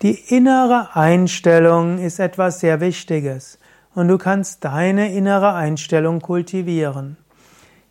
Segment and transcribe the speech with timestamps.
[0.00, 3.58] Die innere Einstellung ist etwas sehr Wichtiges
[3.96, 7.16] und du kannst deine innere Einstellung kultivieren.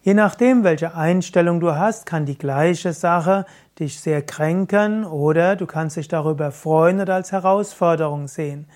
[0.04, 3.46] Je nachdem, welche Einstellung du hast, kann die gleiche Sache
[3.78, 8.70] dich sehr kränken oder du kannst dich darüber freuen oder als Herausforderung sehen.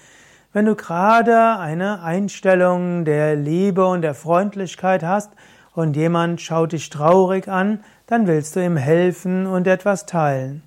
[0.52, 5.32] Wenn du gerade eine Einstellung der Liebe und der Freundlichkeit hast
[5.73, 10.63] und jemand schaut dich traurig an, dann willst du ihm helfen und etwas teilen.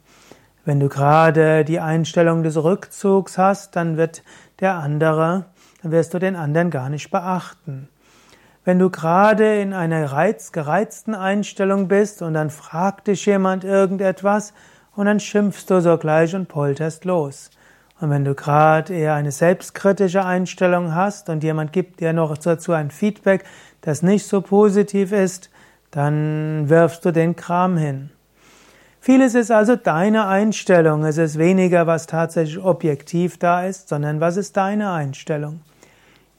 [0.65, 4.23] Wenn du gerade die Einstellung des Rückzugs hast, dann wird
[4.61, 5.45] der andere,
[5.83, 7.89] dann wirst du den anderen gar nicht beachten.
[8.65, 14.55] Wenn du gerade in einer reiz, gereizten Einstellung bist und dann fragt dich jemand irgendetwas
[14.97, 17.51] und dann schimpfst du sogleich und polterst los.
[18.01, 22.73] Und wenn du gerade eher eine selbstkritische Einstellung hast und jemand gibt dir noch dazu
[22.73, 23.45] ein Feedback,
[23.83, 25.51] das nicht so positiv ist,
[25.91, 28.11] dann wirfst du den Kram hin.
[29.05, 31.05] Vieles ist also deine Einstellung.
[31.05, 35.61] Es ist weniger, was tatsächlich objektiv da ist, sondern was ist deine Einstellung.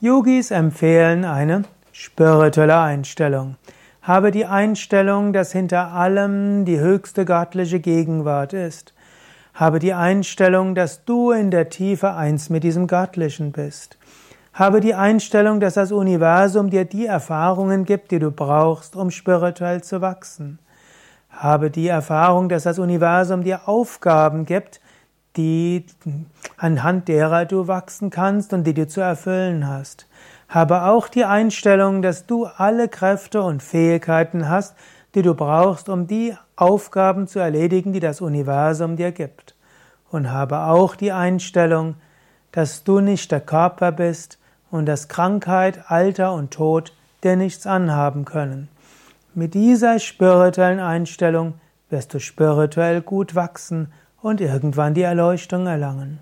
[0.02, 3.58] Yogis empfehlen eine spirituelle Einstellung.
[4.02, 8.95] Habe die Einstellung, dass hinter allem die höchste göttliche Gegenwart ist.
[9.53, 13.99] Habe die Einstellung, dass du in der Tiefe eins mit diesem Göttlichen bist.
[14.53, 19.83] Habe die Einstellung, dass das Universum dir die Erfahrungen gibt, die du brauchst, um spirituell
[19.83, 20.58] zu wachsen.
[21.36, 24.80] Habe die Erfahrung, dass das Universum dir Aufgaben gibt,
[25.36, 25.86] die
[26.58, 30.08] anhand derer du wachsen kannst und die du zu erfüllen hast.
[30.47, 34.75] Habe auch die Einstellung, dass du alle Kräfte und Fähigkeiten hast,
[35.14, 39.55] die du brauchst, um die Aufgaben zu erledigen, die das Universum dir gibt.
[40.11, 41.95] Und habe auch die Einstellung,
[42.52, 44.39] dass du nicht der Körper bist
[44.72, 48.70] und dass Krankheit, Alter und Tod dir nichts anhaben können.
[49.38, 51.55] Mit dieser spirituellen Einstellung
[51.89, 56.19] wirst du spirituell gut wachsen und irgendwann die Erleuchtung erlangen.